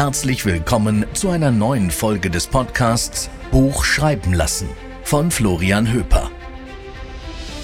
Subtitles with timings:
[0.00, 4.66] Herzlich willkommen zu einer neuen Folge des Podcasts Buch schreiben lassen
[5.02, 6.30] von Florian Höper.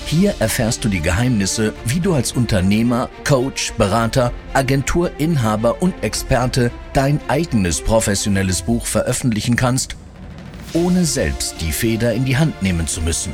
[0.04, 7.20] Hier erfährst du die Geheimnisse, wie du als Unternehmer, Coach, Berater, Agenturinhaber und Experte dein
[7.28, 9.96] eigenes professionelles Buch veröffentlichen kannst,
[10.74, 13.32] ohne selbst die Feder in die Hand nehmen zu müssen.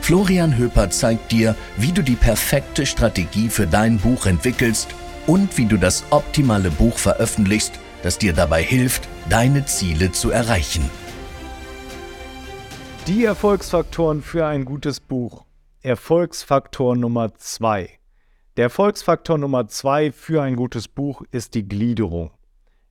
[0.00, 4.94] Florian Höper zeigt dir, wie du die perfekte Strategie für dein Buch entwickelst
[5.26, 10.90] und wie du das optimale Buch veröffentlichst, das dir dabei hilft, deine Ziele zu erreichen.
[13.06, 15.44] Die Erfolgsfaktoren für ein gutes Buch.
[15.80, 17.98] Erfolgsfaktor Nummer zwei.
[18.56, 22.30] Der Erfolgsfaktor Nummer zwei für ein gutes Buch ist die Gliederung.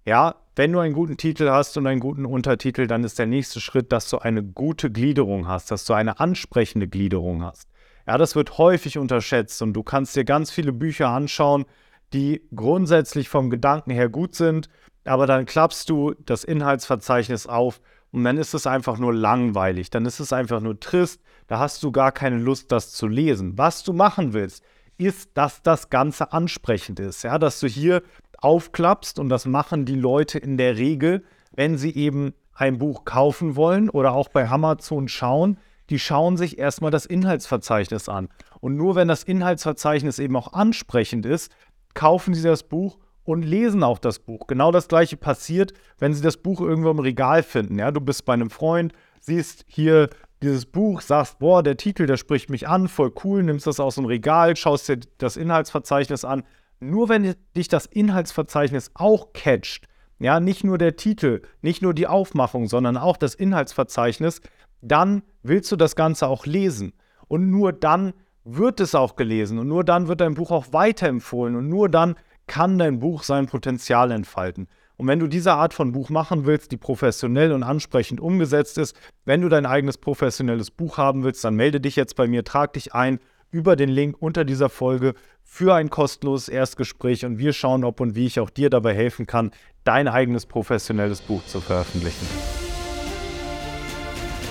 [0.05, 3.61] Ja, wenn du einen guten Titel hast und einen guten Untertitel, dann ist der nächste
[3.61, 7.70] Schritt, dass du eine gute Gliederung hast, dass du eine ansprechende Gliederung hast.
[8.08, 11.66] Ja, das wird häufig unterschätzt und du kannst dir ganz viele Bücher anschauen,
[12.13, 14.69] die grundsätzlich vom Gedanken her gut sind,
[15.05, 20.05] aber dann klappst du das Inhaltsverzeichnis auf und dann ist es einfach nur langweilig, dann
[20.05, 23.58] ist es einfach nur trist, da hast du gar keine Lust, das zu lesen.
[23.58, 24.63] Was du machen willst,
[24.97, 28.03] ist, dass das Ganze ansprechend ist, ja, dass du hier
[28.38, 33.55] aufklappst und das machen die Leute in der Regel, wenn sie eben ein Buch kaufen
[33.55, 35.58] wollen oder auch bei Amazon schauen,
[35.89, 38.30] die schauen sich erstmal das Inhaltsverzeichnis an.
[38.59, 41.52] Und nur wenn das Inhaltsverzeichnis eben auch ansprechend ist,
[41.94, 44.47] kaufen sie das Buch und lesen auch das Buch.
[44.47, 47.80] Genau das gleiche passiert, wenn sie das Buch irgendwo im Regal finden.
[47.80, 50.09] Ja, du bist bei einem Freund, siehst hier
[50.42, 53.95] dieses Buch, sagst, boah, der Titel, der spricht mich an, voll cool, nimmst das aus
[53.95, 56.44] dem Regal, schaust dir das Inhaltsverzeichnis an.
[56.80, 62.08] Nur wenn dich das Inhaltsverzeichnis auch catcht, ja, nicht nur der Titel, nicht nur die
[62.08, 64.42] Aufmachung, sondern auch das Inhaltsverzeichnis,
[64.81, 66.94] dann willst du das Ganze auch lesen.
[67.28, 71.56] Und nur dann wird es auch gelesen und nur dann wird dein Buch auch weiterempfohlen
[71.56, 72.16] und nur dann
[72.48, 74.67] kann dein Buch sein Potenzial entfalten.
[74.98, 78.95] Und wenn du diese Art von Buch machen willst, die professionell und ansprechend umgesetzt ist,
[79.26, 82.73] wenn du dein eigenes professionelles Buch haben willst, dann melde dich jetzt bei mir, trag
[82.73, 83.20] dich ein
[83.52, 85.14] über den Link unter dieser Folge
[85.44, 89.26] für ein kostenloses Erstgespräch und wir schauen, ob und wie ich auch dir dabei helfen
[89.27, 89.52] kann,
[89.83, 92.27] dein eigenes professionelles Buch zu veröffentlichen.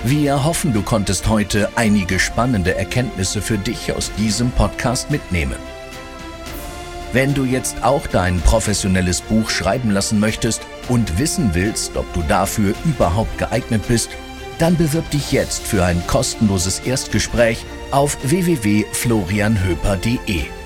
[0.03, 5.59] Wir hoffen, du konntest heute einige spannende Erkenntnisse für dich aus diesem Podcast mitnehmen.
[7.12, 12.22] Wenn du jetzt auch dein professionelles Buch schreiben lassen möchtest und wissen willst, ob du
[12.22, 14.09] dafür überhaupt geeignet bist,
[14.59, 20.59] dann bewirb dich jetzt für ein kostenloses Erstgespräch auf www.florianhöper.de.